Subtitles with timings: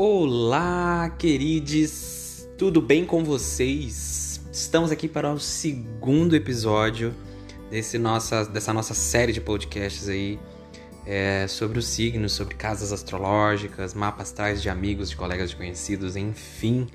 [0.00, 2.48] Olá, queridos!
[2.56, 4.40] Tudo bem com vocês?
[4.52, 7.12] Estamos aqui para o segundo episódio
[7.68, 10.38] desse nossa, dessa nossa série de podcasts aí
[11.04, 16.14] é, sobre os signos, sobre casas astrológicas, mapas astrais de amigos, de colegas, de conhecidos,
[16.14, 16.86] enfim.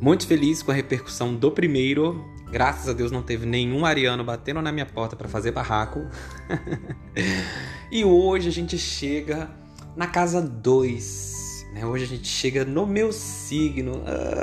[0.00, 2.24] Muito feliz com a repercussão do primeiro.
[2.50, 6.08] Graças a Deus não teve nenhum ariano batendo na minha porta para fazer barraco.
[7.92, 9.50] e hoje a gente chega
[9.94, 11.86] na casa 2 né?
[11.86, 14.02] Hoje a gente chega no meu signo.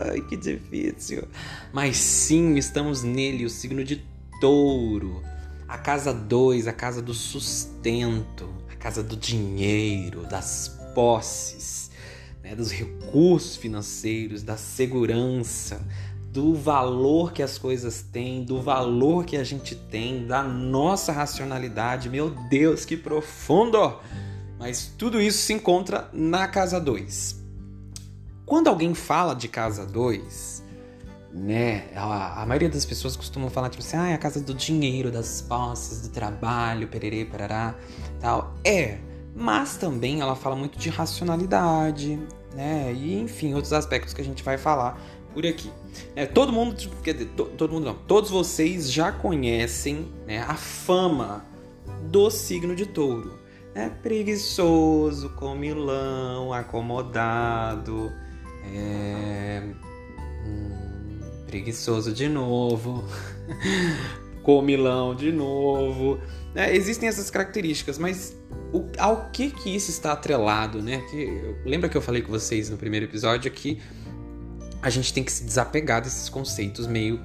[0.10, 1.28] Ai, que difícil.
[1.74, 4.06] Mas sim, estamos nele, o signo de
[4.40, 5.22] touro.
[5.68, 11.92] A casa 2, a casa do sustento, a casa do dinheiro, das posses,
[12.42, 12.56] né?
[12.56, 15.86] dos recursos financeiros, da segurança,
[16.32, 22.10] do valor que as coisas têm, do valor que a gente tem, da nossa racionalidade.
[22.10, 24.00] Meu Deus, que profundo!
[24.60, 27.44] Mas tudo isso se encontra na casa 2.
[28.46, 30.64] Quando alguém fala de casa 2,
[31.34, 34.54] né, a, a, maioria das pessoas costumam falar tipo assim, ah, é a casa do
[34.54, 37.76] dinheiro, das posses, do trabalho, pererê, parará,
[38.20, 38.56] tal.
[38.64, 38.98] É,
[39.36, 42.20] mas também ela fala muito de racionalidade,
[42.56, 45.00] né, e enfim, outros aspectos que a gente vai falar
[45.34, 45.72] por aqui.
[46.16, 50.56] É, todo mundo, quer dizer, to, todo mundo não, todos vocês já conhecem né, a
[50.56, 51.46] fama
[52.10, 53.47] do signo de touro
[53.78, 58.12] é preguiçoso, comilão, acomodado,
[58.74, 59.62] é...
[60.46, 63.08] hum, preguiçoso de novo,
[64.42, 66.20] comilão de novo.
[66.56, 68.36] É, existem essas características, mas
[68.74, 71.04] o, ao que que isso está atrelado, né?
[71.12, 73.80] Que, lembra que eu falei com vocês no primeiro episódio que
[74.82, 77.20] a gente tem que se desapegar desses conceitos meio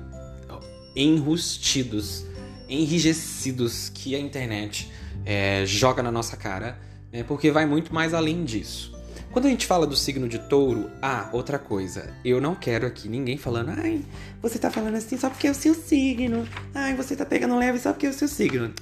[0.95, 2.27] enrustidos,
[2.69, 4.91] enrijecidos que a internet
[5.25, 6.79] é, joga na nossa cara,
[7.13, 7.23] né?
[7.23, 8.93] porque vai muito mais além disso.
[9.33, 13.09] Quando a gente fala do signo de touro, ah, outra coisa, eu não quero aqui
[13.09, 14.05] ninguém falando, ai,
[14.43, 17.79] você tá falando assim só porque é o seu signo, ai, você tá pegando leve
[17.79, 18.75] só porque é o seu signo.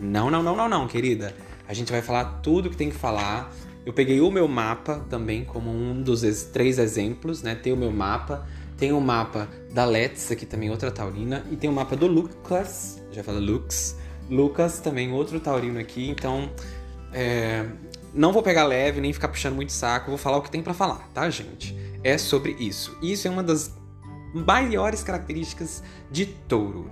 [0.00, 1.34] Não, não, não, não, não, querida.
[1.66, 3.50] A gente vai falar tudo que tem que falar.
[3.84, 6.22] Eu peguei o meu mapa também como um dos
[6.52, 7.56] três exemplos, né?
[7.56, 11.68] Tem o meu mapa, tem o mapa da Let's, aqui também outra taurina, e tem
[11.68, 13.96] o mapa do Lucas, já fala Lux,
[14.28, 16.50] Lucas, também outro taurino aqui, então
[17.12, 17.66] é,
[18.12, 20.74] não vou pegar leve nem ficar puxando muito saco, vou falar o que tem para
[20.74, 21.76] falar, tá, gente?
[22.02, 22.96] É sobre isso.
[23.02, 23.74] Isso é uma das
[24.34, 26.90] maiores características de touro.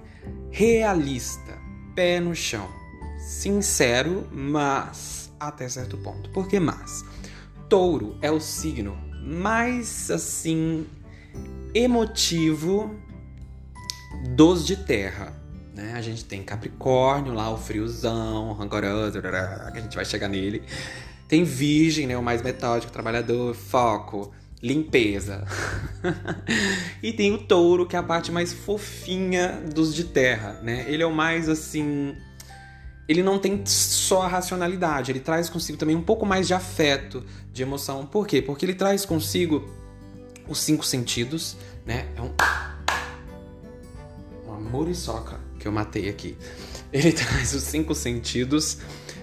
[0.50, 1.58] Realista,
[1.94, 2.68] pé no chão,
[3.18, 6.30] sincero, mas até certo ponto.
[6.30, 7.04] Por que mais?
[7.68, 10.86] Touro é o signo mais assim
[11.74, 12.94] emotivo
[14.36, 15.41] dos de terra.
[15.74, 15.94] Né?
[15.94, 20.62] A gente tem Capricórnio lá, o friozão, rancoroso, que a gente vai chegar nele.
[21.26, 22.16] Tem Virgem, né?
[22.16, 24.32] o mais metódico, trabalhador, foco,
[24.62, 25.46] limpeza.
[27.02, 30.84] e tem o Touro, que é a parte mais fofinha dos de terra, né?
[30.88, 32.14] Ele é o mais assim.
[33.08, 37.24] Ele não tem só a racionalidade, ele traz consigo também um pouco mais de afeto,
[37.52, 38.06] de emoção.
[38.06, 38.40] Por quê?
[38.40, 39.68] Porque ele traz consigo
[40.46, 41.56] os cinco sentidos,
[41.86, 42.06] né?
[42.14, 42.30] É um.
[44.46, 46.36] Uma muriçoca que eu matei aqui.
[46.92, 48.78] Ele traz os cinco sentidos,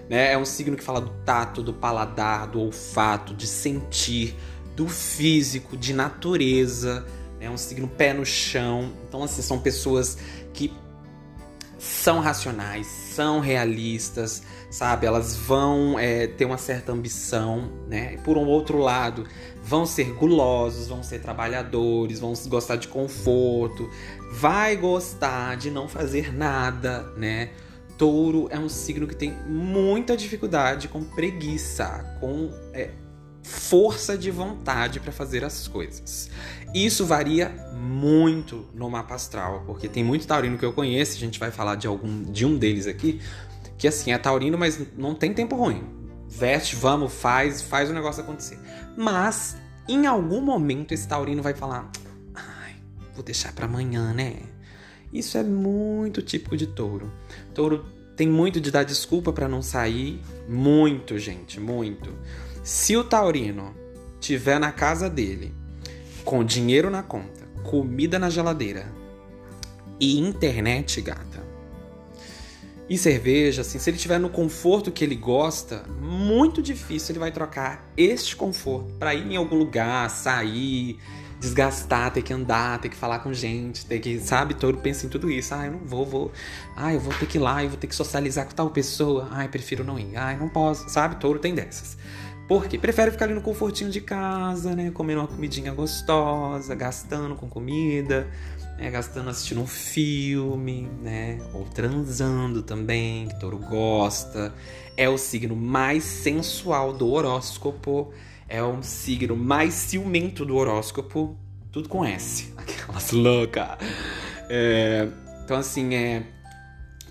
[0.09, 0.33] né?
[0.33, 4.35] É um signo que fala do tato, do paladar, do olfato, de sentir,
[4.75, 7.05] do físico, de natureza.
[7.39, 8.91] É um signo pé no chão.
[9.07, 10.17] Então, assim, são pessoas
[10.53, 10.73] que
[11.77, 15.05] são racionais, são realistas, sabe?
[15.05, 18.17] Elas vão é, ter uma certa ambição, né?
[18.17, 19.25] Por um outro lado,
[19.69, 23.87] vão ser gulosos, vão ser trabalhadores, vão gostar de conforto,
[24.31, 27.51] vai gostar de não fazer nada, né?
[27.95, 32.89] Touro é um signo que tem muita dificuldade com preguiça, com é,
[33.43, 36.31] força de vontade para fazer as coisas.
[36.73, 41.39] Isso varia muito no mapa astral, porque tem muito taurino que eu conheço, a gente
[41.39, 43.21] vai falar de algum de um deles aqui,
[43.77, 45.98] que assim é taurino, mas não tem tempo ruim.
[46.29, 48.59] Veste, vamos, faz, faz o negócio acontecer.
[48.95, 51.91] Mas em algum momento esse taurino vai falar:
[52.35, 52.75] "Ai,
[53.15, 54.37] vou deixar para amanhã, né?"
[55.11, 57.11] Isso é muito típico de touro.
[57.53, 57.83] Touro
[58.15, 62.13] tem muito de dar desculpa para não sair, muito, gente, muito.
[62.63, 63.73] Se o taurino
[64.19, 65.51] tiver na casa dele,
[66.23, 68.85] com dinheiro na conta, comida na geladeira
[69.99, 71.43] e internet, gata,
[72.89, 77.31] e cerveja, assim, se ele tiver no conforto que ele gosta, muito difícil ele vai
[77.31, 80.97] trocar este conforto para ir em algum lugar, sair,
[81.39, 85.09] desgastar, ter que andar, ter que falar com gente, ter que, sabe, todo pensa em
[85.09, 85.53] tudo isso.
[85.53, 86.31] Ah, eu não vou, vou.
[86.75, 89.29] Ah, eu vou ter que ir lá, eu vou ter que socializar com tal pessoa.
[89.31, 90.17] Ai, prefiro não ir.
[90.17, 91.15] Ai, não posso, sabe?
[91.17, 91.95] Touro tem dessas.
[92.47, 94.89] Porque prefere ficar ali no confortinho de casa, né?
[94.89, 98.27] Comendo uma comidinha gostosa, gastando com comida,
[98.79, 98.89] né?
[98.89, 101.39] gastando assistindo um filme, né?
[101.53, 104.53] Ou transando também, que touro gosta.
[104.95, 108.11] É o signo mais sensual do horóscopo.
[108.47, 111.37] É o signo mais ciumento do horóscopo.
[111.71, 112.53] Tudo com S.
[112.57, 113.77] Aquelas loucas.
[114.49, 115.07] É,
[115.43, 116.23] então, assim, é.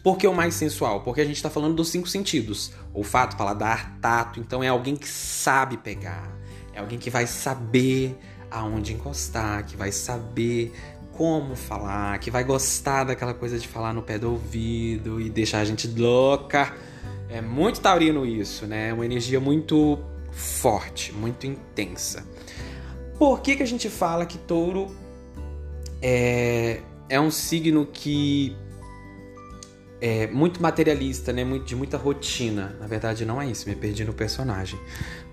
[0.03, 1.03] Por que o mais sensual?
[1.03, 4.41] Porque a gente tá falando dos cinco sentidos: olfato, paladar, tato.
[4.41, 6.37] Então, é alguém que sabe pegar.
[6.73, 8.17] É alguém que vai saber
[8.51, 10.73] aonde encostar, que vai saber
[11.19, 15.59] como falar, que vai gostar daquela coisa de falar no pé do ouvido e deixar
[15.59, 16.73] a gente louca.
[17.29, 18.91] É muito taurino isso, né?
[18.91, 19.99] É uma energia muito
[20.31, 22.25] forte, muito intensa.
[23.19, 24.95] Por que, que a gente fala que touro
[26.01, 28.57] é, é um signo que
[30.01, 31.43] é muito materialista, né?
[31.67, 32.77] De muita rotina.
[32.79, 34.79] Na verdade, não é isso, me perdi no personagem.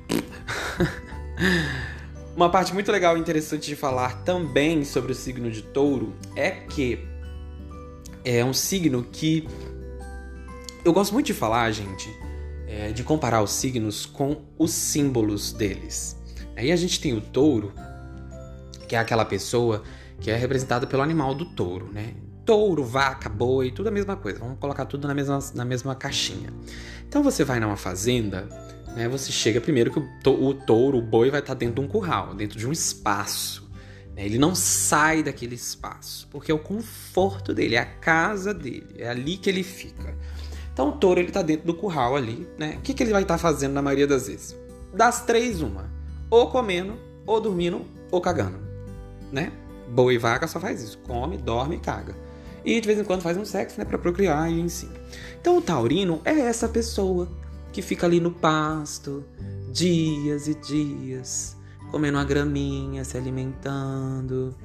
[2.36, 6.52] Uma parte muito legal e interessante de falar também sobre o signo de touro é
[6.52, 7.00] que
[8.26, 9.48] é um signo que
[10.84, 12.10] eu gosto muito de falar, gente,
[12.68, 16.22] é, de comparar os signos com os símbolos deles.
[16.58, 17.72] Aí a gente tem o touro,
[18.86, 19.82] que é aquela pessoa
[20.20, 22.16] que é representada pelo animal do touro, né?
[22.46, 24.40] Touro, vaca, boi, tudo a mesma coisa.
[24.40, 26.54] Vamos colocar tudo na mesma, na mesma caixinha.
[27.08, 28.48] Então você vai numa fazenda,
[28.96, 29.10] né?
[29.10, 31.88] Você chega primeiro que o, to, o touro, o boi vai estar dentro de um
[31.88, 33.70] curral, dentro de um espaço.
[34.16, 34.26] Né?
[34.26, 39.10] Ele não sai daquele espaço, porque é o conforto dele, é a casa dele, é
[39.10, 40.16] ali que ele fica.
[40.74, 42.76] Então o touro ele tá dentro do curral ali, né?
[42.78, 44.58] O que, que ele vai estar tá fazendo na maioria das vezes?
[44.94, 45.90] Das três, uma.
[46.30, 48.60] Ou comendo, ou dormindo, ou cagando,
[49.32, 49.52] né?
[49.88, 50.98] Boi e vaca só faz isso.
[51.00, 52.14] Come, dorme e caga.
[52.66, 53.86] E de vez em quando faz um sexo, né?
[53.86, 54.90] Pra procriar e enfim.
[55.40, 57.30] Então o taurino é essa pessoa
[57.76, 59.26] que fica ali no pasto,
[59.70, 61.58] dias e dias,
[61.92, 64.56] comendo uma graminha, se alimentando,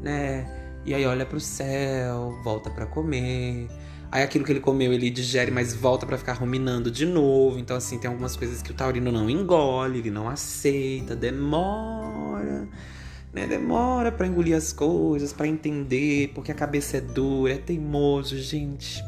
[0.00, 0.78] né?
[0.86, 3.68] E aí olha pro céu, volta para comer.
[4.12, 7.58] Aí aquilo que ele comeu ele digere, mas volta para ficar ruminando de novo.
[7.58, 12.68] Então assim, tem algumas coisas que o taurino não engole, ele não aceita, demora
[13.32, 13.48] né?
[13.48, 19.02] Demora para engolir as coisas, para entender, porque a cabeça é dura, é teimoso, gente.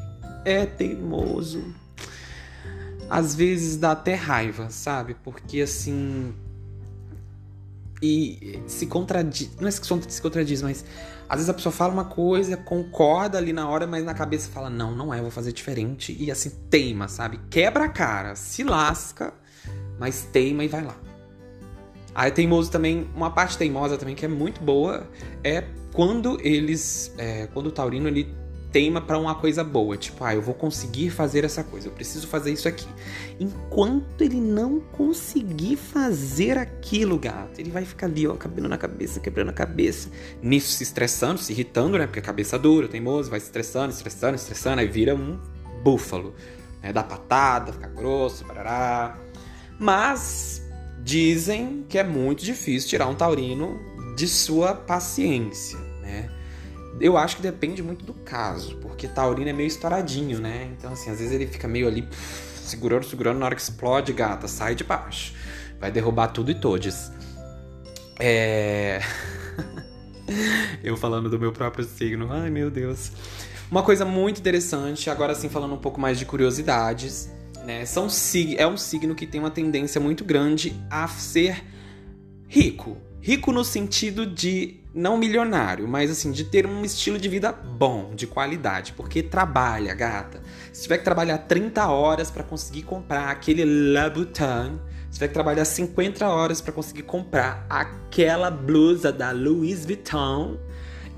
[0.44, 1.80] É teimoso.
[3.12, 5.14] Às vezes dá até raiva, sabe?
[5.22, 6.32] Porque assim.
[8.00, 9.50] E se contradiz.
[9.60, 10.82] Não é que se contradiz, mas
[11.28, 14.70] às vezes a pessoa fala uma coisa, concorda ali na hora, mas na cabeça fala:
[14.70, 16.16] não, não é, vou fazer diferente.
[16.18, 17.38] E assim, teima, sabe?
[17.50, 19.34] Quebra a cara, se lasca,
[20.00, 20.96] mas teima e vai lá.
[22.14, 25.06] Aí teimoso também, uma parte teimosa também que é muito boa
[25.44, 28.34] é quando eles, é, quando o taurino ele
[28.72, 32.26] teima para uma coisa boa, tipo, ah, eu vou conseguir fazer essa coisa, eu preciso
[32.26, 32.88] fazer isso aqui.
[33.38, 39.20] Enquanto ele não conseguir fazer aquilo, gato, ele vai ficar ali, ó, cabelo na cabeça,
[39.20, 40.08] quebrando a cabeça,
[40.42, 42.06] nisso se estressando, se irritando, né?
[42.06, 45.38] Porque a cabeça dura, teimoso, vai se estressando, estressando, estressando, aí vira um
[45.82, 46.34] búfalo,
[46.82, 46.92] né?
[46.92, 49.18] Dá patada, fica grosso, parará.
[49.78, 50.62] Mas
[51.04, 53.80] Dizem que é muito difícil tirar um taurino
[54.16, 56.30] de sua paciência, né?
[57.00, 60.70] Eu acho que depende muito do caso, porque taurino é meio estouradinho, né?
[60.76, 64.46] Então, assim, às vezes ele fica meio ali segurando, segurando, na hora que explode, gata,
[64.46, 65.34] sai de baixo.
[65.80, 67.10] Vai derrubar tudo e todos.
[68.20, 69.00] É.
[70.84, 72.30] Eu falando do meu próprio signo.
[72.30, 73.10] Ai, meu Deus.
[73.70, 77.30] Uma coisa muito interessante, agora sim falando um pouco mais de curiosidades
[77.64, 77.84] né?
[77.84, 78.08] São,
[78.56, 81.64] é um signo que tem uma tendência muito grande a ser
[82.48, 82.96] rico.
[83.24, 88.12] Rico no sentido de não milionário, mas assim, de ter um estilo de vida bom,
[88.16, 90.42] de qualidade, porque trabalha, gata.
[90.72, 95.64] Se tiver que trabalhar 30 horas para conseguir comprar aquele Louboutin, se tiver que trabalhar
[95.64, 100.58] 50 horas para conseguir comprar aquela blusa da Louis Vuitton,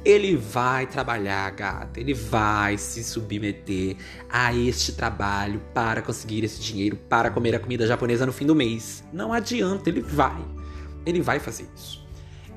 [0.05, 1.99] ele vai trabalhar, gata.
[1.99, 3.97] Ele vai se submeter
[4.29, 8.55] a este trabalho para conseguir esse dinheiro para comer a comida japonesa no fim do
[8.55, 9.03] mês.
[9.11, 10.45] Não adianta, ele vai.
[11.05, 12.05] Ele vai fazer isso.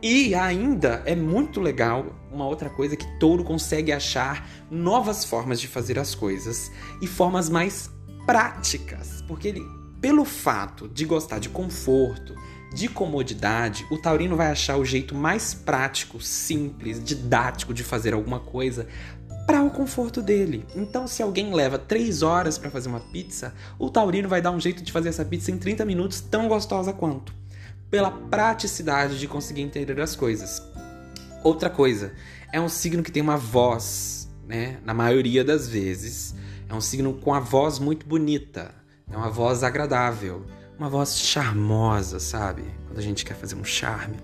[0.01, 5.67] E ainda é muito legal uma outra coisa que Touro consegue achar novas formas de
[5.67, 7.89] fazer as coisas e formas mais
[8.25, 9.65] práticas, porque ele,
[9.99, 12.35] pelo fato de gostar de conforto,
[12.73, 18.39] de comodidade, o taurino vai achar o jeito mais prático, simples, didático de fazer alguma
[18.39, 18.87] coisa
[19.47, 20.65] para o conforto dele.
[20.75, 24.59] Então, se alguém leva 3 horas para fazer uma pizza, o taurino vai dar um
[24.59, 27.33] jeito de fazer essa pizza em 30 minutos tão gostosa quanto,
[27.89, 30.61] pela praticidade de conseguir entender as coisas.
[31.43, 32.13] Outra coisa,
[32.51, 34.79] é um signo que tem uma voz, né?
[34.83, 36.35] Na maioria das vezes,
[36.67, 38.73] é um signo com a voz muito bonita,
[39.09, 40.45] é uma voz agradável
[40.77, 42.63] uma voz charmosa, sabe?
[42.87, 44.17] Quando a gente quer fazer um charme.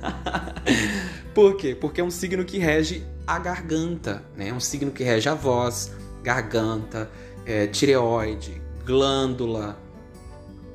[1.34, 1.76] Por quê?
[1.78, 4.48] Porque é um signo que rege a garganta, né?
[4.48, 7.10] É um signo que rege a voz, garganta,
[7.44, 9.78] é, tireoide, glândula,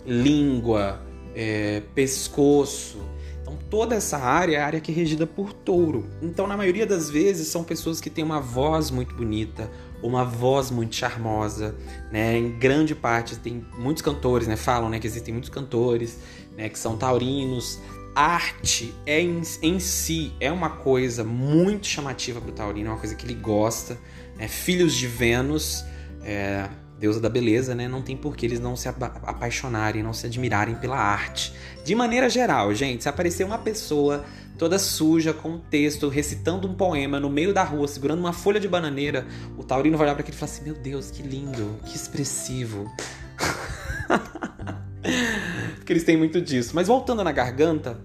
[0.05, 1.01] língua,
[1.35, 2.99] é, pescoço.
[3.41, 6.09] Então, toda essa área é a área que é regida por touro.
[6.21, 9.69] Então, na maioria das vezes, são pessoas que têm uma voz muito bonita,
[10.01, 11.75] uma voz muito charmosa,
[12.11, 12.37] né?
[12.37, 14.55] Em grande parte tem muitos cantores, né?
[14.55, 16.17] Falam, né, que existem muitos cantores,
[16.57, 17.79] né, que são taurinos.
[18.15, 22.99] Arte é em, em si é uma coisa muito chamativa para o taurino, é uma
[22.99, 23.99] coisa que ele gosta.
[24.37, 24.47] Né?
[24.47, 25.83] Filhos de Vênus,
[26.23, 26.67] é,
[26.99, 27.87] deusa da beleza, né?
[27.87, 31.53] Não tem por que eles não se apaixonarem, não se admirarem pela arte.
[31.83, 34.25] De maneira geral, gente, se aparecer uma pessoa
[34.57, 38.59] toda suja, com um texto, recitando um poema no meio da rua, segurando uma folha
[38.59, 41.77] de bananeira, o taurino vai olhar para aquilo e falar assim: Meu Deus, que lindo,
[41.85, 42.89] que expressivo.
[45.75, 46.71] Porque eles têm muito disso.
[46.73, 47.99] Mas voltando na garganta,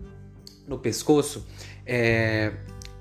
[0.67, 1.47] no pescoço,
[1.87, 2.53] é,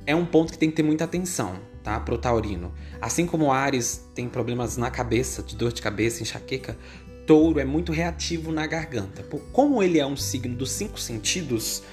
[0.05, 1.99] é um ponto que tem que ter muita atenção, tá?
[1.99, 2.73] Pro taurino.
[3.01, 6.77] Assim como Ares tem problemas na cabeça, de dor de cabeça, enxaqueca,
[7.25, 9.23] touro é muito reativo na garganta.
[9.51, 11.83] Como ele é um signo dos cinco sentidos,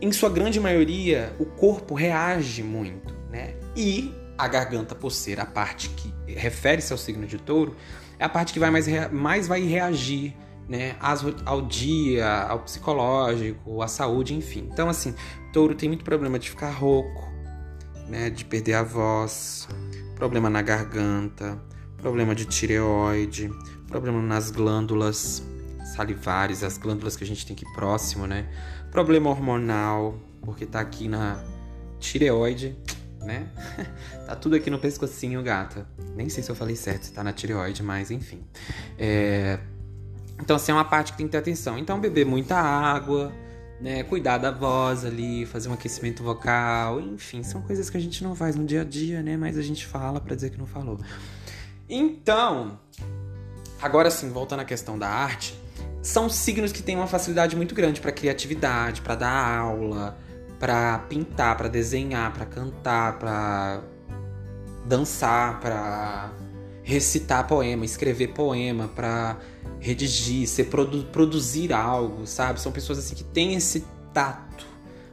[0.00, 3.54] em sua grande maioria, o corpo reage muito, né?
[3.76, 7.76] E a garganta, por ser a parte que refere-se ao signo de touro,
[8.18, 10.34] é a parte que vai mais, mais vai reagir
[10.68, 10.94] né,
[11.44, 14.68] ao dia, ao psicológico, à saúde, enfim.
[14.72, 15.14] Então, assim,
[15.52, 17.29] touro tem muito problema de ficar rouco,
[18.10, 19.68] né, de perder a voz,
[20.16, 21.56] problema na garganta,
[21.96, 23.50] problema de tireoide,
[23.86, 25.42] problema nas glândulas
[25.94, 28.48] salivares, as glândulas que a gente tem aqui próximo, né?
[28.90, 31.42] Problema hormonal, porque tá aqui na
[31.98, 32.76] tireoide,
[33.20, 33.48] né?
[34.26, 35.86] tá tudo aqui no pescocinho, gata.
[36.16, 38.42] Nem sei se eu falei certo, se tá na tireoide, mas enfim.
[38.98, 39.58] É...
[40.40, 41.78] Então, assim, é uma parte que tem que ter atenção.
[41.78, 43.30] Então, beber muita água,
[43.80, 44.02] né?
[44.02, 48.34] Cuidar da voz ali, fazer um aquecimento vocal, enfim, são coisas que a gente não
[48.34, 49.36] faz no dia a dia, né?
[49.36, 50.98] Mas a gente fala para dizer que não falou.
[51.88, 52.78] Então,
[53.80, 55.58] agora sim, voltando à questão da arte,
[56.02, 60.16] são signos que têm uma facilidade muito grande para criatividade, para dar aula,
[60.58, 63.82] para pintar, para desenhar, para cantar, para
[64.86, 66.30] dançar, para
[66.90, 69.38] recitar poema, escrever poema, para
[69.78, 72.60] redigir, ser produ produzir algo, sabe?
[72.60, 74.66] São pessoas assim que têm esse tato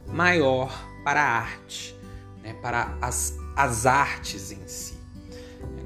[0.06, 0.72] maior
[1.04, 1.94] para a arte,
[2.42, 2.54] né?
[2.60, 4.98] para as, as artes em si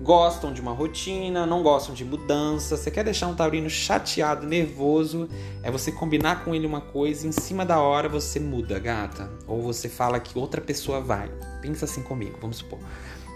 [0.03, 2.77] gostam de uma rotina, não gostam de mudança.
[2.77, 5.29] Você quer deixar um taurino chateado, nervoso,
[5.63, 9.31] é você combinar com ele uma coisa, em cima da hora você muda, gata.
[9.47, 11.31] Ou você fala que outra pessoa vai.
[11.61, 12.81] Pensa assim comigo, vamos supor.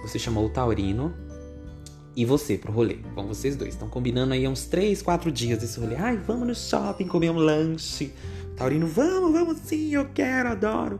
[0.02, 1.14] Você chamou o taurino
[2.16, 2.96] e você pro rolê.
[3.14, 3.74] Vão vocês dois.
[3.74, 5.96] Estão combinando aí uns 3, 4 dias desse rolê.
[5.96, 8.12] Ai, vamos no shopping comer um lanche.
[8.56, 10.98] Taurino, vamos, vamos sim, eu quero, adoro.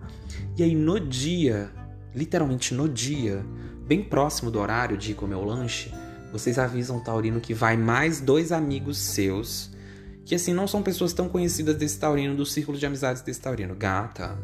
[0.59, 1.71] E aí no dia,
[2.15, 3.43] literalmente no dia,
[3.87, 5.91] bem próximo do horário de comer o lanche,
[6.31, 9.71] vocês avisam o Taurino que vai mais dois amigos seus,
[10.27, 13.75] que assim não são pessoas tão conhecidas desse Taurino, do círculo de amizades desse Taurino.
[13.75, 14.37] Gata.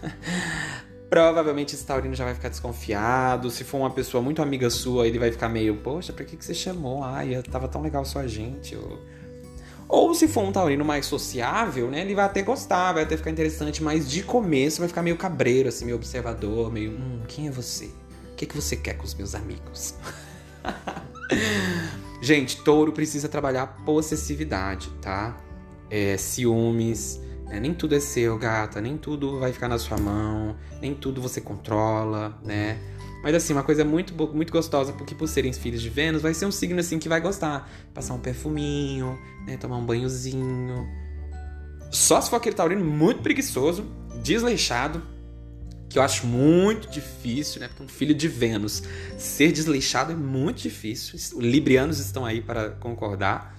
[1.08, 3.50] Provavelmente esse Taurino já vai ficar desconfiado.
[3.50, 6.44] Se for uma pessoa muito amiga sua, ele vai ficar meio, poxa, pra que, que
[6.44, 7.02] você chamou?
[7.02, 8.76] Ai, tava tão legal só a gente.
[8.76, 8.98] Ou...
[9.88, 12.02] Ou se for um taurino mais sociável, né?
[12.02, 15.70] Ele vai até gostar, vai até ficar interessante, mas de começo vai ficar meio cabreiro,
[15.70, 17.90] assim, meio observador, meio, hum, quem é você?
[18.38, 19.94] que, que você quer com os meus amigos?
[22.22, 25.36] Gente, touro precisa trabalhar possessividade, tá?
[25.90, 27.20] É, ciúmes.
[27.48, 27.58] Né?
[27.60, 28.80] Nem tudo é seu, gata.
[28.80, 30.56] Nem tudo vai ficar na sua mão.
[30.80, 32.78] Nem tudo você controla, né?
[33.22, 36.46] Mas assim, uma coisa muito, muito gostosa, porque por serem filhos de Vênus, vai ser
[36.46, 37.68] um signo assim que vai gostar.
[37.92, 39.56] Passar um perfuminho, né?
[39.56, 40.86] Tomar um banhozinho.
[41.90, 43.86] Só se for aquele taurino muito preguiçoso,
[44.22, 45.02] desleixado,
[45.88, 47.68] que eu acho muito difícil, né?
[47.68, 48.82] Porque um filho de Vênus
[49.16, 51.16] ser desleixado é muito difícil.
[51.16, 53.57] Os librianos estão aí para concordar.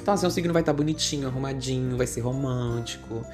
[0.00, 3.24] Então, assim, o signo vai estar bonitinho, arrumadinho, vai ser romântico,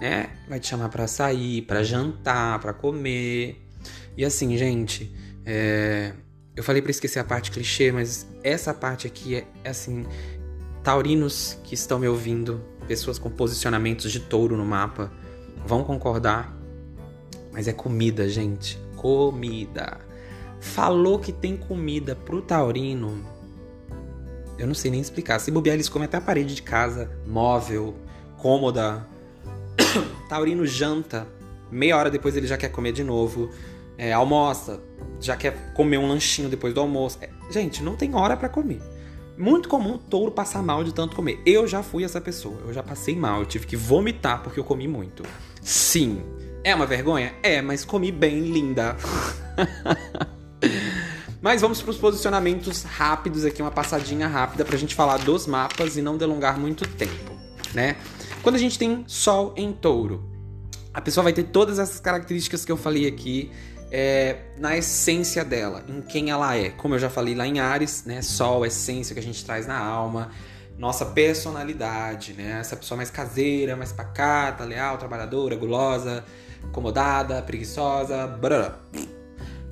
[0.00, 0.30] né?
[0.48, 3.64] Vai te chamar para sair, para jantar, para comer.
[4.16, 5.14] E assim, gente,
[5.46, 6.12] é...
[6.54, 10.04] eu falei para esquecer a parte clichê, mas essa parte aqui é, é assim,
[10.82, 15.12] taurinos que estão me ouvindo, pessoas com posicionamentos de touro no mapa,
[15.66, 16.58] vão concordar
[17.58, 18.78] mas é comida, gente.
[18.96, 19.98] Comida.
[20.60, 23.24] Falou que tem comida pro taurino.
[24.58, 25.38] Eu não sei nem explicar.
[25.38, 27.94] Se bobear, eles comem até a parede de casa, móvel,
[28.36, 29.06] cômoda.
[30.28, 31.26] taurino janta.
[31.70, 33.50] Meia hora depois ele já quer comer de novo.
[33.96, 34.80] É, almoça.
[35.20, 37.18] Já quer comer um lanchinho depois do almoço.
[37.20, 38.80] É, gente, não tem hora para comer.
[39.36, 41.40] Muito comum touro passar mal de tanto comer.
[41.46, 42.56] Eu já fui essa pessoa.
[42.66, 43.40] Eu já passei mal.
[43.40, 45.22] Eu tive que vomitar porque eu comi muito.
[45.62, 46.22] Sim.
[46.64, 47.34] É uma vergonha?
[47.42, 48.96] É, mas comi bem, linda.
[51.40, 55.46] mas vamos para os posicionamentos rápidos aqui, uma passadinha rápida para a gente falar dos
[55.46, 57.32] mapas e não delongar muito tempo,
[57.74, 57.96] né?
[58.42, 60.24] Quando a gente tem Sol em Touro,
[60.92, 63.52] a pessoa vai ter todas essas características que eu falei aqui
[63.90, 66.70] é, na essência dela, em quem ela é.
[66.70, 68.22] Como eu já falei lá em Ares, né?
[68.22, 70.30] Sol, essência que a gente traz na alma,
[70.76, 72.58] nossa personalidade, né?
[72.60, 76.24] Essa pessoa mais caseira, mais pacata, leal, trabalhadora, gulosa,
[76.64, 79.17] acomodada, preguiçosa, brrr.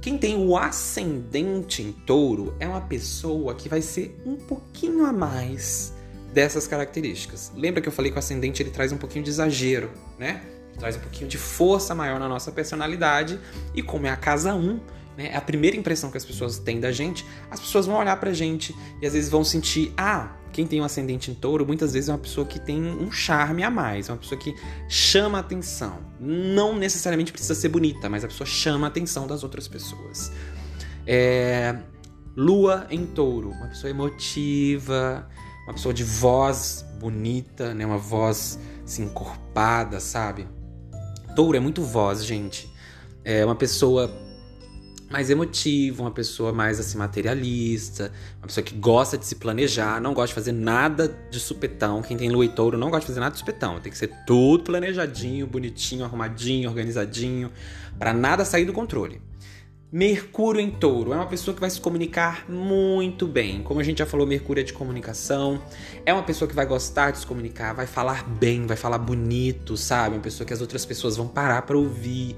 [0.07, 5.13] Quem tem o ascendente em touro é uma pessoa que vai ser um pouquinho a
[5.13, 5.93] mais
[6.33, 7.51] dessas características.
[7.57, 10.45] Lembra que eu falei que o ascendente ele traz um pouquinho de exagero, né?
[10.79, 13.41] traz um pouquinho de força maior na nossa personalidade.
[13.75, 14.81] E como é a casa 1,
[15.17, 18.17] né, é a primeira impressão que as pessoas têm da gente, as pessoas vão olhar
[18.21, 18.73] pra gente
[19.03, 22.13] e às vezes vão sentir, ah, quem tem um ascendente em touro, muitas vezes é
[22.13, 24.55] uma pessoa que tem um charme a mais, é uma pessoa que
[24.89, 25.99] chama atenção.
[26.19, 30.33] Não necessariamente precisa ser bonita, mas a pessoa chama a atenção das outras pessoas.
[31.07, 31.79] É...
[32.35, 35.29] Lua em touro, uma pessoa emotiva,
[35.67, 37.85] uma pessoa de voz bonita, né?
[37.85, 40.49] uma voz assim, encorpada, sabe?
[41.35, 42.67] Touro é muito voz, gente.
[43.23, 44.11] É uma pessoa
[45.11, 50.13] mais emotiva, uma pessoa mais assim materialista, uma pessoa que gosta de se planejar, não
[50.13, 52.03] gosta de fazer nada de supetão.
[52.03, 53.81] Quem tem lua e touro não gosta de fazer nada de supetão.
[53.81, 57.51] Tem que ser tudo planejadinho, bonitinho, arrumadinho, organizadinho,
[57.99, 59.21] para nada sair do controle.
[59.93, 63.63] Mercúrio em touro é uma pessoa que vai se comunicar muito bem.
[63.63, 65.63] Como a gente já falou, Mercúrio é de comunicação.
[66.05, 69.77] É uma pessoa que vai gostar de se comunicar, vai falar bem, vai falar bonito,
[69.77, 70.17] sabe?
[70.17, 72.35] Uma pessoa que as outras pessoas vão parar para ouvir.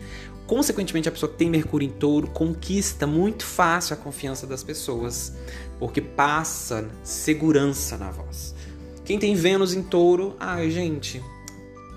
[0.48, 5.34] Consequentemente, a pessoa que tem Mercúrio em touro conquista muito fácil a confiança das pessoas,
[5.78, 8.54] porque passa segurança na voz.
[9.04, 11.22] Quem tem Vênus em touro, ai gente,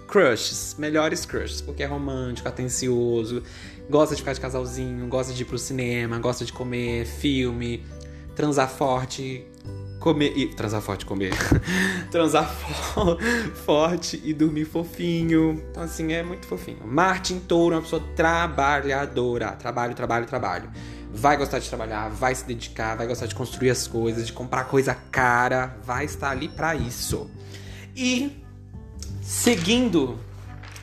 [0.06, 3.42] crushes, melhores crushes, porque é romântico, atencioso,
[3.90, 7.86] gosta de ficar de casalzinho, gosta de ir pro cinema, gosta de comer filme,
[8.36, 9.46] transar forte,
[10.02, 10.34] comer.
[10.36, 11.32] E, transar forte, comer.
[12.12, 13.18] transar fo
[13.64, 15.64] forte e dormir fofinho.
[15.70, 16.86] Então, assim, é muito fofinho.
[16.86, 19.52] Marte em touro é uma pessoa trabalhadora.
[19.54, 20.70] Trabalho, trabalho, trabalho.
[21.14, 24.64] Vai gostar de trabalhar, vai se dedicar, vai gostar de construir as coisas, de comprar
[24.66, 27.30] coisa cara, vai estar ali para isso.
[27.96, 28.42] E
[29.22, 30.18] seguindo,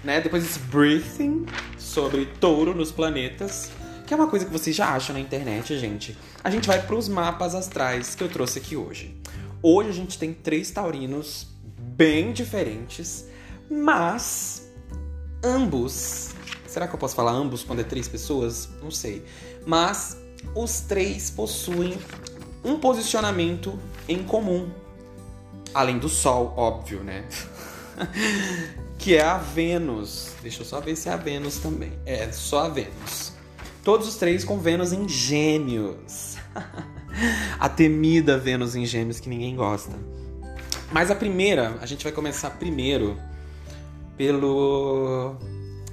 [0.04, 1.46] né, depois desse briefing
[1.78, 3.70] sobre touro nos planetas,
[4.06, 6.14] que é uma coisa que vocês já acham na internet, gente.
[6.42, 9.20] A gente vai para os mapas astrais que eu trouxe aqui hoje.
[9.62, 13.24] Hoje a gente tem três taurinos bem diferentes,
[13.68, 14.70] mas
[15.42, 16.30] ambos.
[16.66, 18.68] Será que eu posso falar ambos quando é três pessoas?
[18.80, 19.24] Não sei.
[19.66, 20.16] Mas
[20.54, 21.98] os três possuem
[22.64, 23.76] um posicionamento
[24.08, 24.70] em comum.
[25.74, 27.24] Além do Sol, óbvio, né?
[28.96, 30.34] que é a Vênus.
[30.40, 31.92] Deixa eu só ver se é a Vênus também.
[32.06, 33.37] É, só a Vênus.
[33.88, 36.36] Todos os três com Vênus em Gêmeos.
[37.58, 39.96] a temida Vênus em Gêmeos que ninguém gosta.
[40.92, 43.18] Mas a primeira, a gente vai começar primeiro
[44.14, 45.36] pelo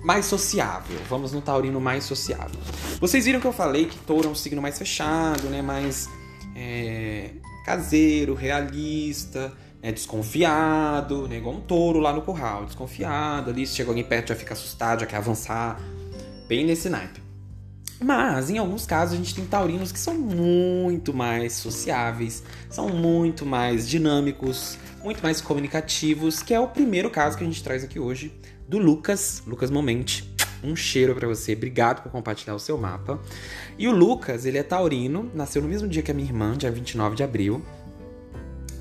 [0.04, 1.00] mais sociável.
[1.08, 2.60] Vamos no taurino mais sociável.
[3.00, 5.62] Vocês viram que eu falei que touro é um signo mais fechado, né?
[5.62, 6.10] Mais
[6.54, 7.30] é,
[7.66, 11.38] caseiro, realista é desconfiado, né?
[11.38, 15.00] Igual um touro lá no curral, desconfiado ali, se chega alguém perto já fica assustado,
[15.00, 15.80] já quer avançar,
[16.46, 17.25] bem nesse naipe.
[18.04, 23.46] Mas, em alguns casos, a gente tem taurinos que são muito mais sociáveis, são muito
[23.46, 28.00] mais dinâmicos, muito mais comunicativos, que é o primeiro caso que a gente traz aqui
[28.00, 28.34] hoje,
[28.68, 30.34] do Lucas, Lucas Momente.
[30.64, 33.20] Um cheiro para você, obrigado por compartilhar o seu mapa.
[33.78, 36.72] E o Lucas, ele é taurino, nasceu no mesmo dia que a minha irmã, dia
[36.72, 37.64] 29 de abril,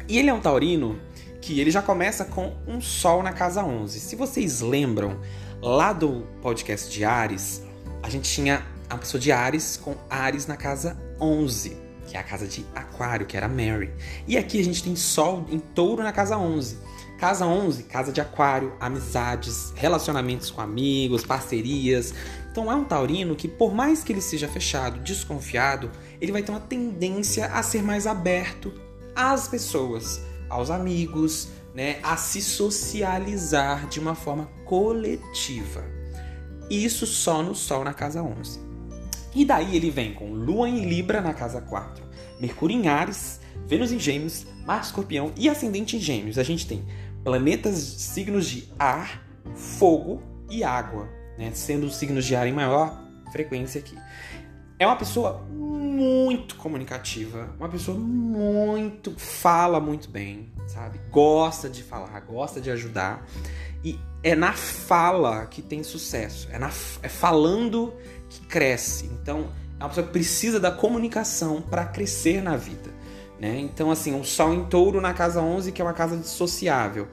[0.08, 0.98] e ele é um taurino
[1.40, 4.00] que ele já começa com um sol na casa 11.
[4.00, 5.20] Se vocês lembram,
[5.60, 7.62] lá do podcast de Ares,
[8.02, 12.22] a gente tinha a pessoa de Ares com Ares na casa 11, que é a
[12.22, 13.92] casa de Aquário, que era Mary.
[14.26, 16.78] E aqui a gente tem Sol em Touro na casa 11.
[17.18, 22.12] Casa 11, casa de Aquário, amizades, relacionamentos com amigos, parcerias.
[22.50, 26.52] Então é um taurino que, por mais que ele seja fechado, desconfiado, ele vai ter
[26.52, 28.72] uma tendência a ser mais aberto
[29.14, 30.20] às pessoas,
[30.50, 35.84] aos amigos, né, a se socializar de uma forma coletiva.
[36.70, 38.73] Isso só no Sol na casa 11.
[39.34, 42.04] E daí ele vem com Lua em Libra na casa 4,
[42.40, 46.38] Mercúrio em Ares, Vênus em Gêmeos, Marte Escorpião e Ascendente em Gêmeos.
[46.38, 46.84] A gente tem
[47.24, 51.50] planetas signos de ar, fogo e água, né?
[51.54, 53.96] sendo os signos de ar em maior frequência aqui.
[54.78, 61.00] É uma pessoa muito comunicativa, uma pessoa muito fala muito bem, sabe?
[61.10, 63.26] Gosta de falar, gosta de ajudar.
[63.84, 66.70] E é na fala que tem sucesso, é, na,
[67.02, 67.94] é falando
[68.34, 69.06] que cresce.
[69.06, 72.90] Então, é uma pessoa que precisa da comunicação para crescer na vida.
[73.40, 73.58] Né?
[73.60, 77.08] Então, assim, um sol em touro na casa 11, que é uma casa dissociável.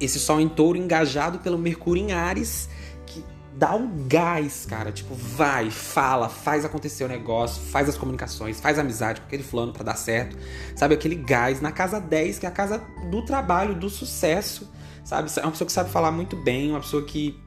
[0.00, 2.68] Esse sol em touro engajado pelo Mercúrio em Ares,
[3.06, 4.92] que dá um gás, cara.
[4.92, 9.72] Tipo, vai, fala, faz acontecer o negócio, faz as comunicações, faz amizade com aquele fulano
[9.72, 10.36] para dar certo.
[10.76, 11.60] Sabe, aquele gás.
[11.60, 14.70] Na casa 10, que é a casa do trabalho, do sucesso.
[15.04, 17.38] Sabe, é uma pessoa que sabe falar muito bem, uma pessoa que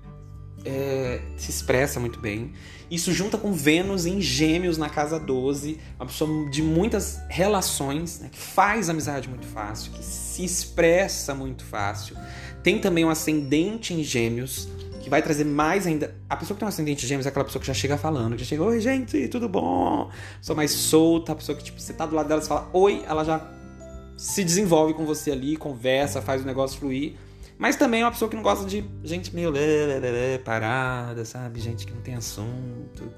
[0.65, 2.54] é, se expressa muito bem.
[2.89, 8.30] Isso junta com Vênus em Gêmeos na casa 12, uma pessoa de muitas relações, né,
[8.32, 12.15] que faz amizade muito fácil, que se expressa muito fácil.
[12.63, 14.70] Tem também um ascendente em Gêmeos,
[15.02, 16.15] que vai trazer mais ainda.
[16.30, 18.34] A pessoa que tem um ascendente em Gêmeos é aquela pessoa que já chega falando,
[18.34, 20.10] que já chega, oi gente, tudo bom?
[20.41, 23.04] Sou mais solta, a pessoa que tipo, você tá do lado dela, você fala oi,
[23.06, 23.46] ela já
[24.17, 27.15] se desenvolve com você ali, conversa, faz o negócio fluir.
[27.58, 29.52] Mas também é uma pessoa que não gosta de gente meio
[30.43, 31.60] parada, sabe?
[31.60, 33.12] Gente que não tem assunto.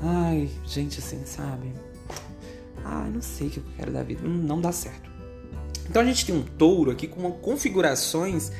[0.00, 1.74] Ai, gente assim, sabe?
[2.82, 4.26] Ai, não sei o que eu quero da vida.
[4.26, 5.10] Não dá certo.
[5.88, 8.50] Então a gente tem um touro aqui com configurações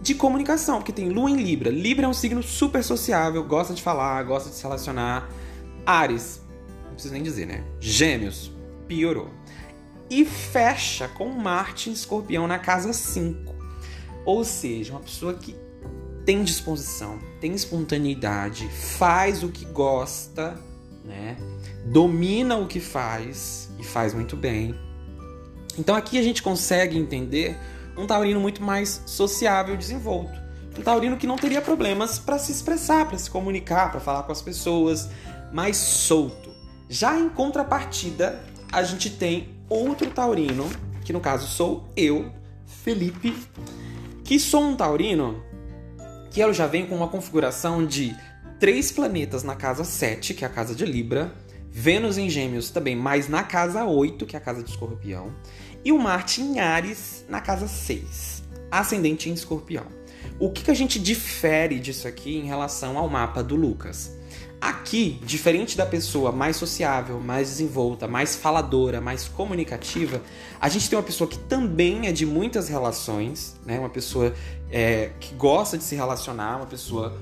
[0.00, 1.70] de comunicação, porque tem lua em Libra.
[1.70, 5.28] Libra é um signo super sociável, gosta de falar, gosta de se relacionar.
[5.84, 6.40] Ares,
[6.86, 7.64] não preciso nem dizer, né?
[7.78, 8.50] Gêmeos,
[8.86, 9.28] piorou.
[10.08, 13.57] E fecha com Marte em escorpião na casa 5.
[14.28, 15.56] Ou seja, uma pessoa que
[16.26, 20.54] tem disposição, tem espontaneidade, faz o que gosta,
[21.02, 21.34] né?
[21.86, 24.78] Domina o que faz e faz muito bem.
[25.78, 27.56] Então aqui a gente consegue entender
[27.96, 30.38] um taurino muito mais sociável e desenvolto.
[30.78, 34.32] Um taurino que não teria problemas para se expressar, para se comunicar, para falar com
[34.32, 35.08] as pessoas,
[35.54, 36.50] mais solto.
[36.86, 40.68] Já em contrapartida, a gente tem outro taurino,
[41.02, 42.30] que no caso sou eu,
[42.66, 43.34] Felipe,
[44.28, 45.42] que sou um taurino
[46.30, 48.14] que ela já vem com uma configuração de
[48.60, 51.34] três planetas na casa 7, que é a casa de Libra,
[51.70, 55.34] Vênus em Gêmeos também, mas na casa 8, que é a casa de Escorpião,
[55.82, 59.86] e o Marte em Ares na casa 6, ascendente em Escorpião.
[60.38, 64.14] O que, que a gente difere disso aqui em relação ao mapa do Lucas?
[64.60, 70.20] Aqui, diferente da pessoa mais sociável, mais desenvolta, mais faladora, mais comunicativa,
[70.60, 73.78] a gente tem uma pessoa que também é de muitas relações, né?
[73.78, 74.34] Uma pessoa
[74.68, 77.16] é, que gosta de se relacionar, uma pessoa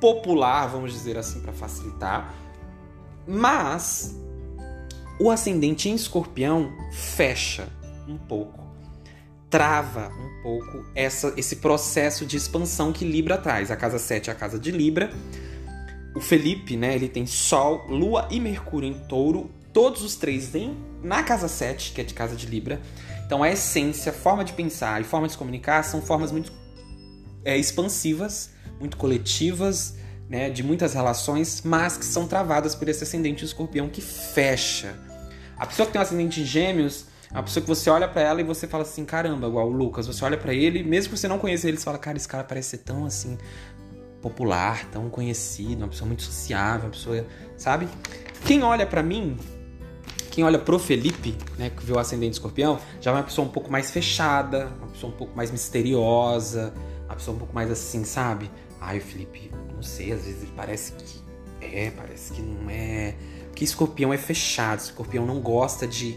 [0.00, 2.34] popular, vamos dizer assim, para facilitar.
[3.24, 4.16] Mas
[5.20, 7.68] o ascendente em escorpião fecha
[8.08, 8.64] um pouco,
[9.48, 13.70] trava um pouco essa, esse processo de expansão que Libra traz.
[13.70, 15.12] A casa 7 é a casa de Libra
[16.18, 20.76] o Felipe, né, ele tem Sol, Lua e Mercúrio em Touro, todos os três em,
[21.00, 22.80] na casa 7, que é de casa de Libra.
[23.24, 26.52] Então a essência, forma de pensar e forma de se comunicar são formas muito
[27.44, 28.50] é, expansivas,
[28.80, 29.94] muito coletivas,
[30.28, 34.98] né, de muitas relações, mas que são travadas por esse ascendente escorpião que fecha.
[35.56, 38.40] A pessoa que tem um ascendente em gêmeos, a pessoa que você olha para ela
[38.40, 41.28] e você fala assim, caramba, igual o Lucas, você olha para ele, mesmo que você
[41.28, 43.38] não conheça ele, você fala, cara, esse cara parece ser tão assim,
[44.20, 47.24] popular, tão conhecido, uma pessoa muito sociável, uma pessoa,
[47.56, 47.88] sabe?
[48.44, 49.36] Quem olha para mim,
[50.30, 53.50] quem olha pro Felipe, né, que viu o ascendente escorpião, já é uma pessoa um
[53.50, 56.72] pouco mais fechada, uma pessoa um pouco mais misteriosa,
[57.06, 58.50] uma pessoa um pouco mais assim, sabe?
[58.80, 61.28] Ai, o Felipe, não sei, às vezes ele parece que
[61.60, 63.14] é, parece que não é.
[63.48, 66.16] Porque escorpião é fechado, escorpião não gosta de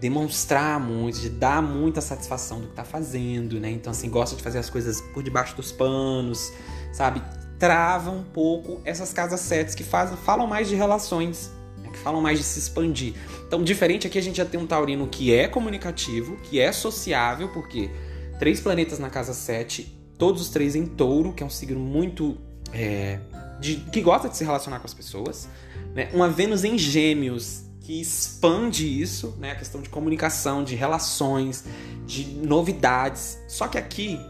[0.00, 3.70] demonstrar muito, de dar muita satisfação do que tá fazendo, né?
[3.70, 6.52] Então, assim, gosta de fazer as coisas por debaixo dos panos,
[6.92, 7.20] sabe?
[7.58, 11.50] Trava um pouco essas casas sets que fazem, falam mais de relações,
[11.82, 11.90] né?
[11.90, 13.14] que falam mais de se expandir.
[13.46, 17.48] Então, diferente aqui, a gente já tem um taurino que é comunicativo, que é sociável,
[17.48, 17.90] porque
[18.38, 22.36] três planetas na casa 7, todos os três em touro, que é um signo muito.
[22.72, 23.18] É,
[23.60, 25.48] de, que gosta de se relacionar com as pessoas.
[25.94, 26.10] Né?
[26.12, 29.52] Uma Vênus em gêmeos, que expande isso, né?
[29.52, 31.64] A questão de comunicação, de relações,
[32.06, 33.38] de novidades.
[33.48, 34.20] Só que aqui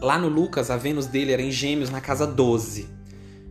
[0.00, 2.88] Lá no Lucas, a Vênus dele era em Gêmeos na casa 12,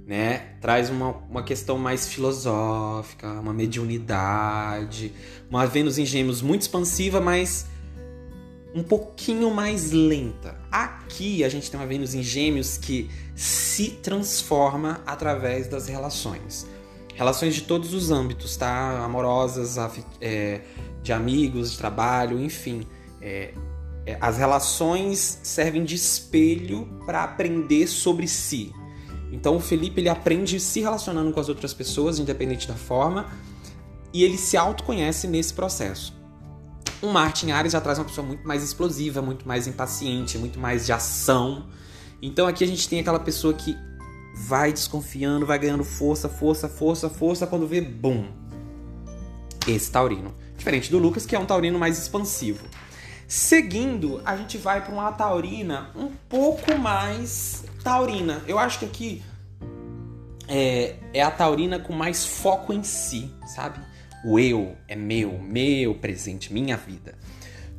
[0.05, 0.55] né?
[0.62, 5.12] Traz uma, uma questão mais filosófica, uma mediunidade,
[5.49, 7.65] uma Vênus em Gêmeos muito expansiva, mas
[8.75, 10.60] um pouquinho mais lenta.
[10.71, 16.67] Aqui a gente tem uma Vênus em Gêmeos que se transforma através das relações.
[17.15, 19.03] Relações de todos os âmbitos, tá?
[19.03, 19.77] Amorosas,
[20.19, 20.62] é,
[21.01, 22.86] de amigos, de trabalho, enfim.
[23.21, 23.53] É,
[24.20, 28.72] as relações servem de espelho para aprender sobre si.
[29.32, 33.28] Então o Felipe ele aprende se relacionando com as outras pessoas, independente da forma,
[34.13, 36.13] e ele se autoconhece nesse processo.
[37.02, 40.86] O Martin Ares já traz uma pessoa muito mais explosiva, muito mais impaciente, muito mais
[40.86, 41.65] de ação.
[42.22, 43.76] Então aqui a gente tem aquela pessoa que
[44.36, 48.26] vai desconfiando, vai ganhando força, força, força, força, quando vê, bum.
[49.68, 50.34] Esse taurino.
[50.58, 52.65] Diferente do Lucas, que é um taurino mais expansivo.
[53.27, 58.43] Seguindo, a gente vai para uma taurina um pouco mais taurina.
[58.47, 59.23] Eu acho que aqui
[60.47, 63.79] é, é a taurina com mais foco em si, sabe?
[64.23, 67.15] O eu é meu, meu presente, minha vida.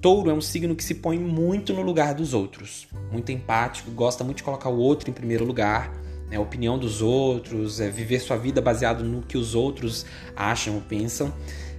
[0.01, 4.23] Touro é um signo que se põe muito no lugar dos outros, muito empático, gosta
[4.23, 5.93] muito de colocar o outro em primeiro lugar,
[6.29, 10.05] né, a opinião dos outros, é viver sua vida baseado no que os outros
[10.37, 11.33] acham ou pensam.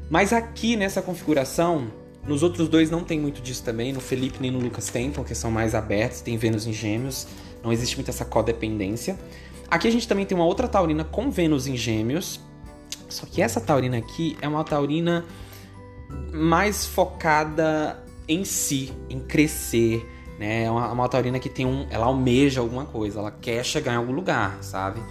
[0.09, 1.91] Mas aqui nessa configuração,
[2.27, 5.33] nos outros dois não tem muito disso também, no Felipe nem no Lucas tem, porque
[5.33, 7.27] são mais abertos, tem Vênus em Gêmeos,
[7.63, 9.17] não existe muito essa codependência.
[9.69, 12.39] Aqui a gente também tem uma outra taurina com Vênus em Gêmeos,
[13.09, 15.25] só que essa taurina aqui é uma taurina
[16.33, 20.05] mais focada em si, em crescer,
[20.37, 20.63] né?
[20.65, 23.97] É uma, uma taurina que tem um, ela almeja alguma coisa, ela quer chegar em
[23.97, 25.01] algum lugar, sabe?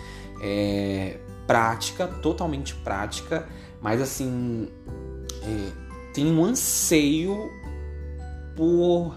[0.42, 3.46] É prática, totalmente prática,
[3.81, 4.68] mas assim
[5.42, 5.86] é,
[6.24, 7.50] um anseio
[8.55, 9.14] por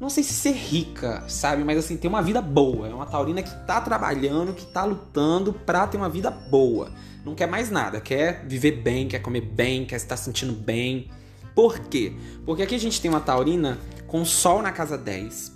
[0.00, 1.62] não sei se ser rica, sabe?
[1.62, 2.88] Mas assim, ter uma vida boa.
[2.88, 6.90] É uma taurina que tá trabalhando, que tá lutando pra ter uma vida boa.
[7.22, 11.10] Não quer mais nada, quer viver bem, quer comer bem, quer estar sentindo bem.
[11.54, 12.14] Por quê?
[12.46, 15.52] Porque aqui a gente tem uma taurina com Sol na casa 10,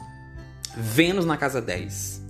[0.76, 2.23] Vênus na casa 10,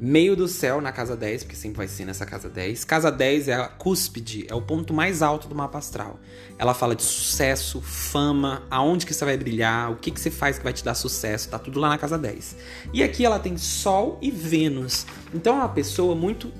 [0.00, 2.84] meio do céu na casa 10, porque sempre vai ser nessa casa 10.
[2.84, 6.20] Casa 10 é a cúspide, é o ponto mais alto do mapa astral.
[6.56, 10.56] Ela fala de sucesso, fama, aonde que você vai brilhar, o que, que você faz
[10.56, 12.56] que vai te dar sucesso, tá tudo lá na casa 10.
[12.92, 15.04] E aqui ela tem Sol e Vênus.
[15.34, 16.52] Então é uma pessoa muito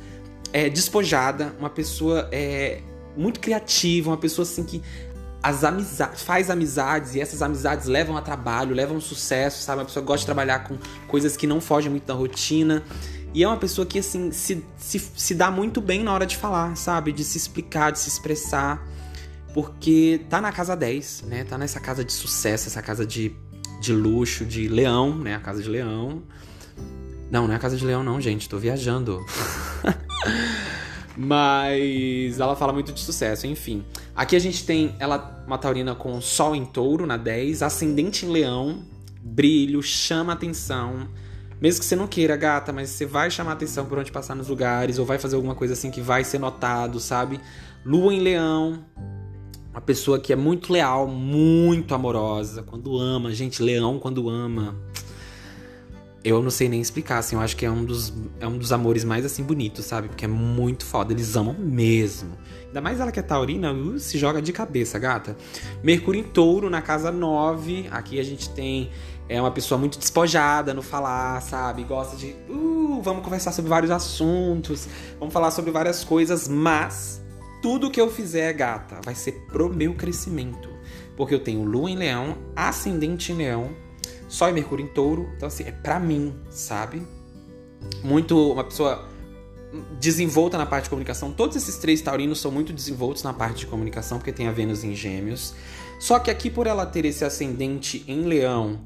[0.52, 2.80] é, despojada, uma pessoa é,
[3.16, 4.82] muito criativa, uma pessoa assim que
[5.40, 9.80] as amizades, faz amizades e essas amizades levam a trabalho, levam a sucesso, sabe?
[9.80, 12.82] Uma pessoa gosta de trabalhar com coisas que não fogem muito da rotina.
[13.38, 16.36] E é uma pessoa que, assim, se, se, se dá muito bem na hora de
[16.36, 17.12] falar, sabe?
[17.12, 18.84] De se explicar, de se expressar.
[19.54, 21.44] Porque tá na casa 10, né?
[21.44, 23.30] Tá nessa casa de sucesso, essa casa de,
[23.80, 25.36] de luxo, de leão, né?
[25.36, 26.20] A casa de leão.
[27.30, 28.48] Não, não é a casa de leão, não, gente.
[28.48, 29.24] Tô viajando.
[31.16, 33.84] Mas ela fala muito de sucesso, enfim.
[34.16, 38.30] Aqui a gente tem ela, uma taurina com sol em touro na 10, ascendente em
[38.30, 38.82] leão,
[39.22, 41.06] brilho, chama atenção
[41.60, 44.48] mesmo que você não queira, gata, mas você vai chamar atenção por onde passar nos
[44.48, 47.40] lugares, ou vai fazer alguma coisa assim que vai ser notado, sabe?
[47.84, 48.84] Lua em leão,
[49.78, 53.32] uma pessoa que é muito leal, muito amorosa, quando ama.
[53.32, 54.76] Gente, leão quando ama.
[56.24, 58.72] Eu não sei nem explicar, assim, eu acho que é um dos, é um dos
[58.72, 60.08] amores mais, assim, bonitos, sabe?
[60.08, 62.36] Porque é muito foda, eles amam mesmo.
[62.66, 65.36] Ainda mais ela que é taurina, uh, se joga de cabeça, gata.
[65.82, 67.86] Mercúrio em touro, na casa 9.
[67.90, 68.90] Aqui a gente tem
[69.28, 71.84] é uma pessoa muito despojada no falar, sabe?
[71.84, 74.88] Gosta de, uh, vamos conversar sobre vários assuntos,
[75.18, 77.20] vamos falar sobre várias coisas, mas
[77.60, 80.70] tudo que eu fizer, gata, vai ser pro meu crescimento.
[81.16, 83.70] Porque eu tenho lua em leão, ascendente em leão,
[84.28, 87.02] Sol e Mercúrio em touro, então assim, é pra mim, sabe?
[88.02, 89.08] Muito, uma pessoa
[90.00, 91.32] desenvolta na parte de comunicação.
[91.32, 94.84] Todos esses três taurinos são muito desenvoltos na parte de comunicação, porque tem a Vênus
[94.84, 95.54] em gêmeos.
[95.98, 98.80] Só que aqui, por ela ter esse ascendente em leão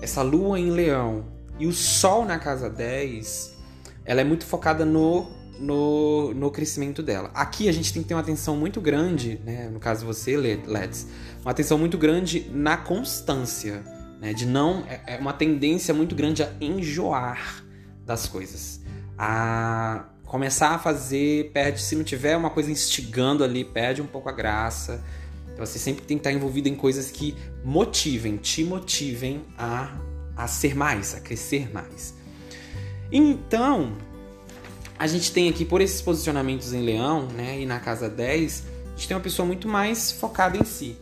[0.00, 1.24] essa lua em leão
[1.58, 3.56] e o sol na casa 10,
[4.04, 7.30] ela é muito focada no, no, no crescimento dela.
[7.34, 9.68] Aqui a gente tem que ter uma atenção muito grande, né?
[9.68, 11.06] no caso você, Let's,
[11.42, 13.84] uma atenção muito grande na constância,
[14.20, 14.32] né?
[14.32, 14.84] de não.
[14.88, 17.62] É, é uma tendência muito grande a enjoar
[18.06, 18.80] das coisas.
[19.18, 24.28] A começar a fazer, perde, se não tiver uma coisa instigando ali, perde um pouco
[24.28, 25.04] a graça.
[25.60, 29.94] Então você sempre tem que estar envolvido em coisas que motivem, te motivem a,
[30.34, 32.14] a ser mais, a crescer mais.
[33.12, 33.92] Então,
[34.98, 38.96] a gente tem aqui, por esses posicionamentos em leão, né, e na casa 10, a
[38.96, 40.96] gente tem uma pessoa muito mais focada em si.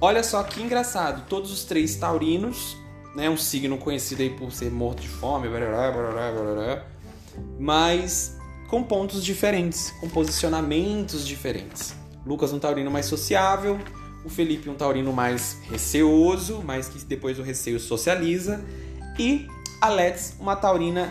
[0.00, 2.76] Olha só que engraçado, todos os três taurinos,
[3.16, 6.86] né, um signo conhecido aí por ser morto de fome, barará, barará, barará,
[7.58, 8.36] mas
[8.68, 11.97] com pontos diferentes, com posicionamentos diferentes.
[12.28, 13.78] Lucas um taurino mais sociável,
[14.22, 18.62] o Felipe um taurino mais receoso, mas que depois do receio socializa,
[19.18, 19.48] e
[19.80, 21.10] a Let's uma taurina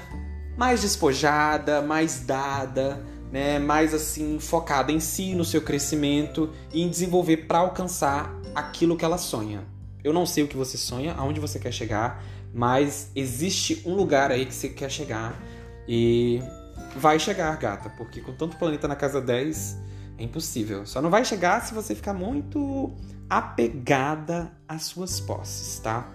[0.55, 6.89] mais despojada, mais dada, né, mais assim focada em si, no seu crescimento e em
[6.89, 9.63] desenvolver para alcançar aquilo que ela sonha.
[10.03, 14.31] Eu não sei o que você sonha, aonde você quer chegar, mas existe um lugar
[14.31, 15.35] aí que você quer chegar
[15.87, 16.43] e
[16.95, 19.86] vai chegar, gata, porque com tanto planeta na casa 10
[20.17, 20.85] é impossível.
[20.85, 22.91] Só não vai chegar se você ficar muito
[23.29, 26.09] apegada às suas posses, tá?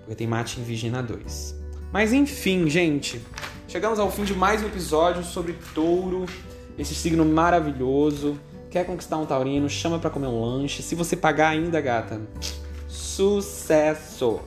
[0.00, 1.54] Porque tem Mate em Virgina 2.
[1.92, 3.20] Mas enfim, gente,
[3.68, 6.26] chegamos ao fim de mais um episódio sobre touro,
[6.78, 8.38] esse signo maravilhoso.
[8.70, 10.82] Quer conquistar um taurino, chama para comer um lanche.
[10.82, 12.20] Se você pagar ainda, gata,
[12.88, 14.40] sucesso!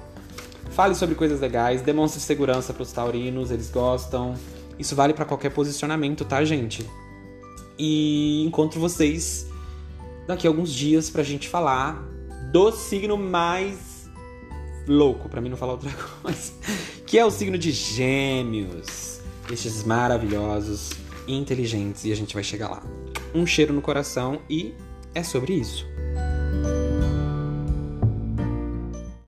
[0.71, 4.35] Fale sobre coisas legais, demonstre segurança para os taurinos, eles gostam.
[4.77, 6.85] Isso vale para qualquer posicionamento, tá, gente?
[7.77, 9.47] E encontro vocês
[10.27, 12.03] daqui a alguns dias pra gente falar
[12.51, 14.09] do signo mais
[14.87, 16.53] louco, para mim não falar outra coisa,
[17.05, 19.19] que é o signo de Gêmeos.
[19.51, 20.91] Estes maravilhosos
[21.27, 22.83] inteligentes e a gente vai chegar lá.
[23.33, 24.73] Um cheiro no coração e
[25.13, 25.85] é sobre isso.